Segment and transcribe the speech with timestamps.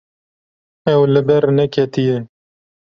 [0.91, 2.17] Ew li ber neketiye.